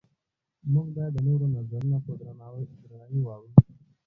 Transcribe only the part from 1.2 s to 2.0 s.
نورو نظرونه